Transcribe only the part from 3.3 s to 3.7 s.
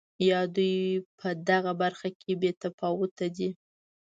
دي.